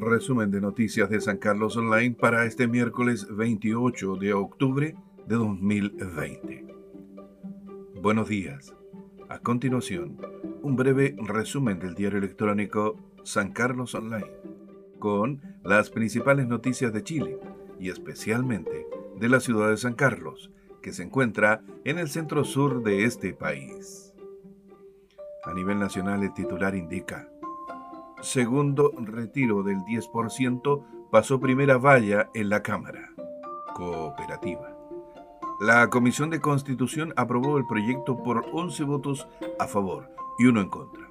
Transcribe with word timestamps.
resumen 0.00 0.50
de 0.50 0.60
noticias 0.60 1.10
de 1.10 1.20
San 1.20 1.36
Carlos 1.36 1.76
Online 1.76 2.14
para 2.14 2.44
este 2.44 2.66
miércoles 2.66 3.26
28 3.30 4.16
de 4.16 4.32
octubre 4.32 4.96
de 5.26 5.34
2020. 5.34 6.66
Buenos 8.00 8.28
días. 8.28 8.74
A 9.28 9.38
continuación, 9.38 10.16
un 10.62 10.76
breve 10.76 11.14
resumen 11.18 11.78
del 11.78 11.94
diario 11.94 12.18
electrónico 12.18 12.96
San 13.22 13.52
Carlos 13.52 13.94
Online, 13.94 14.30
con 14.98 15.42
las 15.62 15.90
principales 15.90 16.48
noticias 16.48 16.92
de 16.92 17.04
Chile 17.04 17.38
y 17.78 17.90
especialmente 17.90 18.86
de 19.18 19.28
la 19.28 19.40
ciudad 19.40 19.68
de 19.68 19.76
San 19.76 19.94
Carlos, 19.94 20.50
que 20.82 20.92
se 20.92 21.02
encuentra 21.02 21.62
en 21.84 21.98
el 21.98 22.08
centro 22.08 22.44
sur 22.44 22.82
de 22.82 23.04
este 23.04 23.34
país. 23.34 24.14
A 25.44 25.52
nivel 25.52 25.78
nacional, 25.78 26.22
el 26.22 26.32
titular 26.32 26.74
indica 26.74 27.28
segundo 28.22 28.92
retiro 28.96 29.62
del 29.62 29.78
10%, 29.78 30.84
pasó 31.10 31.40
primera 31.40 31.78
valla 31.78 32.30
en 32.34 32.48
la 32.48 32.62
Cámara. 32.62 33.10
Cooperativa. 33.74 34.76
La 35.60 35.88
Comisión 35.88 36.30
de 36.30 36.40
Constitución 36.40 37.12
aprobó 37.16 37.58
el 37.58 37.66
proyecto 37.66 38.22
por 38.22 38.46
11 38.52 38.84
votos 38.84 39.28
a 39.58 39.66
favor 39.66 40.10
y 40.38 40.46
uno 40.46 40.60
en 40.60 40.68
contra. 40.68 41.08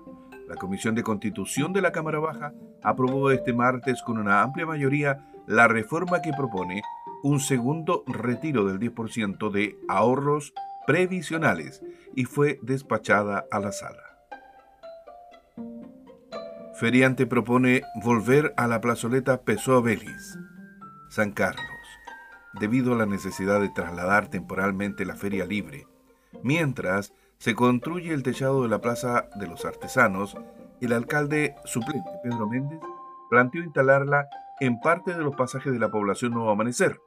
La 0.47 0.55
Comisión 0.55 0.95
de 0.95 1.03
Constitución 1.03 1.73
de 1.73 1.81
la 1.81 1.91
Cámara 1.91 2.19
Baja 2.19 2.53
aprobó 2.81 3.29
este 3.31 3.53
martes 3.53 4.01
con 4.01 4.17
una 4.17 4.41
amplia 4.41 4.65
mayoría 4.65 5.25
la 5.45 5.67
reforma 5.67 6.21
que 6.21 6.33
propone 6.33 6.81
un 7.21 7.39
segundo 7.39 8.03
retiro 8.07 8.65
del 8.65 8.79
10% 8.79 9.51
de 9.51 9.77
ahorros 9.87 10.53
previsionales 10.87 11.83
y 12.15 12.25
fue 12.25 12.59
despachada 12.63 13.45
a 13.51 13.59
la 13.59 13.71
sala. 13.71 14.08
Feriante 16.79 17.27
propone 17.27 17.83
volver 17.95 18.53
a 18.55 18.65
la 18.65 18.79
plazoleta 18.79 19.41
Pessoa 19.41 19.81
Vélez, 19.81 20.37
San 21.09 21.33
Carlos, 21.33 21.65
debido 22.57 22.93
a 22.93 22.97
la 22.97 23.05
necesidad 23.05 23.59
de 23.59 23.67
trasladar 23.67 24.29
temporalmente 24.29 25.03
la 25.03 25.17
feria 25.17 25.45
libre, 25.45 25.87
mientras 26.41 27.13
se 27.37 27.53
construye 27.53 28.13
el 28.13 28.23
techado 28.23 28.63
de 28.63 28.69
la 28.69 28.79
Plaza 28.79 29.27
de 29.35 29.47
los 29.47 29.65
Artesanos, 29.65 30.37
el 30.79 30.93
alcalde 30.93 31.53
suplente 31.65 32.11
Pedro 32.23 32.47
Méndez 32.47 32.79
planteó 33.29 33.61
instalarla 33.61 34.29
en 34.61 34.79
parte 34.79 35.13
de 35.13 35.21
los 35.21 35.35
pasajes 35.35 35.73
de 35.73 35.79
la 35.79 35.91
población 35.91 36.31
Nuevo 36.31 36.49
Amanecer, 36.49 37.01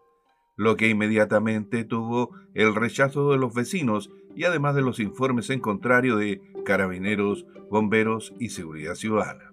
lo 0.55 0.77
que 0.77 0.89
inmediatamente 0.89 1.84
tuvo 1.84 2.37
el 2.53 2.75
rechazo 2.75 3.31
de 3.31 3.39
los 3.39 3.55
vecinos 3.55 4.11
y 4.37 4.45
además 4.45 4.75
de 4.75 4.83
los 4.83 5.00
informes 5.00 5.48
en 5.48 5.61
contrario 5.61 6.17
de 6.17 6.43
carabineros, 6.67 7.47
bomberos 7.70 8.34
y 8.39 8.50
seguridad 8.50 8.97
ciudadana. 8.97 9.52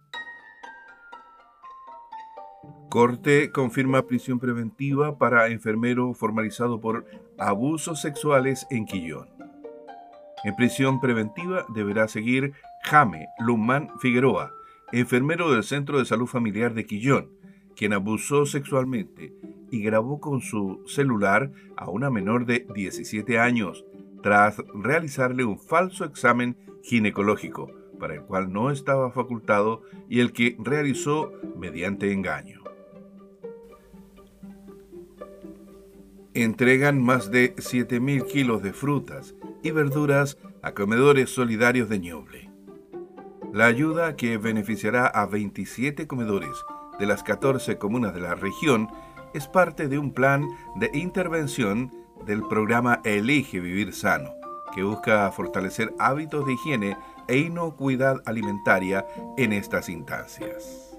Corte 2.92 3.52
confirma 3.54 4.06
prisión 4.06 4.38
preventiva 4.38 5.18
para 5.18 5.48
enfermero 5.48 6.14
formalizado 6.14 6.82
por 6.82 7.06
abusos 7.40 8.02
sexuales 8.02 8.68
en 8.70 8.86
Quillón. 8.86 9.30
En 10.44 10.58
prisión 10.58 11.00
preventiva 11.00 11.66
deberá 11.74 12.10
seguir 12.10 12.52
Jame 12.84 13.30
Lumán 13.40 13.92
Figueroa, 14.02 14.52
enfermero 14.92 15.50
del 15.54 15.64
Centro 15.64 16.00
de 16.00 16.06
Salud 16.06 16.26
Familiar 16.28 16.74
de 16.74 16.86
Quillón, 16.86 17.30
quien 17.78 17.94
abusó 17.94 18.46
sexualmente 18.46 19.34
y 19.72 19.82
grabó 19.82 20.20
con 20.20 20.42
su 20.42 20.84
celular 20.86 21.50
a 21.78 21.90
una 21.90 22.10
menor 22.10 22.46
de 22.46 22.68
17 22.76 23.40
años 23.40 23.86
tras 24.22 24.58
realizarle 24.74 25.46
un 25.46 25.58
falso 25.58 26.04
examen 26.04 26.58
ginecológico 26.84 27.72
para 28.02 28.16
el 28.16 28.24
cual 28.24 28.52
no 28.52 28.70
estaba 28.70 29.12
facultado 29.12 29.84
y 30.10 30.20
el 30.20 30.34
que 30.34 30.58
realizó 30.60 31.32
mediante 31.56 32.12
engaño. 32.12 32.61
Entregan 36.34 37.02
más 37.02 37.32
de 37.32 37.56
7.000 37.56 38.26
kilos 38.26 38.64
de 38.64 38.74
frutas 38.74 39.36
y 39.64 39.72
verduras 39.72 40.38
a 40.62 40.74
comedores 40.74 41.30
solidarios 41.30 41.90
de 41.90 42.00
Ñoble. 42.00 42.50
La 43.54 43.66
ayuda, 43.66 44.16
que 44.16 44.38
beneficiará 44.38 45.08
a 45.08 45.26
27 45.26 46.08
comedores 46.08 46.56
de 47.00 47.06
las 47.06 47.24
14 47.24 47.78
comunas 47.78 48.14
de 48.14 48.22
la 48.22 48.36
región, 48.36 48.88
es 49.34 49.48
parte 49.48 49.88
de 49.88 49.98
un 49.98 50.14
plan 50.14 50.48
de 50.76 50.90
intervención 50.94 51.92
del 52.26 52.44
programa 52.44 53.02
Elige 53.04 53.60
Vivir 53.60 53.94
Sano, 53.94 54.32
que 54.74 54.84
busca 54.84 55.30
fortalecer 55.32 55.94
hábitos 56.00 56.46
de 56.46 56.54
higiene 56.54 56.98
e 57.28 57.38
inocuidad 57.40 58.22
alimentaria 58.26 59.06
en 59.38 59.54
estas 59.54 59.90
instancias. 59.90 60.91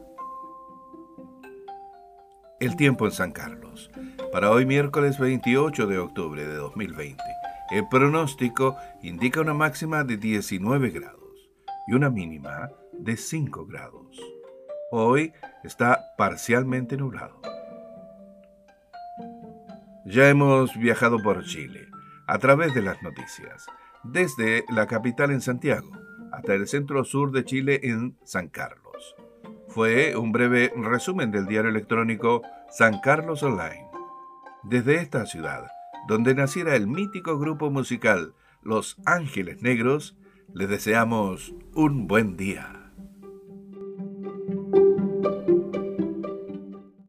El 2.62 2.76
tiempo 2.76 3.06
en 3.06 3.10
San 3.10 3.32
Carlos 3.32 3.90
para 4.30 4.52
hoy 4.52 4.64
miércoles 4.66 5.18
28 5.18 5.88
de 5.88 5.98
octubre 5.98 6.46
de 6.46 6.54
2020. 6.54 7.20
El 7.72 7.88
pronóstico 7.88 8.76
indica 9.02 9.40
una 9.40 9.52
máxima 9.52 10.04
de 10.04 10.16
19 10.16 10.90
grados 10.90 11.50
y 11.88 11.94
una 11.94 12.08
mínima 12.08 12.70
de 12.92 13.16
5 13.16 13.66
grados. 13.66 14.16
Hoy 14.92 15.32
está 15.64 16.14
parcialmente 16.16 16.96
nublado. 16.96 17.42
Ya 20.04 20.28
hemos 20.28 20.76
viajado 20.76 21.20
por 21.20 21.42
Chile 21.42 21.88
a 22.28 22.38
través 22.38 22.72
de 22.74 22.82
las 22.82 23.02
noticias, 23.02 23.66
desde 24.04 24.64
la 24.72 24.86
capital 24.86 25.32
en 25.32 25.40
Santiago 25.40 25.90
hasta 26.30 26.54
el 26.54 26.68
centro 26.68 27.02
sur 27.02 27.32
de 27.32 27.44
Chile 27.44 27.80
en 27.82 28.16
San 28.22 28.46
Carlos. 28.46 29.16
Fue 29.74 30.16
un 30.16 30.32
breve 30.32 30.70
resumen 30.76 31.30
del 31.30 31.46
diario 31.46 31.70
electrónico 31.70 32.42
San 32.70 33.00
Carlos 33.00 33.42
Online 33.42 33.86
desde 34.62 34.96
esta 34.96 35.24
ciudad, 35.24 35.66
donde 36.06 36.34
naciera 36.34 36.76
el 36.76 36.86
mítico 36.86 37.38
grupo 37.38 37.70
musical 37.70 38.34
Los 38.62 38.98
Ángeles 39.06 39.62
Negros, 39.62 40.14
les 40.52 40.68
deseamos 40.68 41.54
un 41.74 42.06
buen 42.06 42.36
día. 42.36 42.81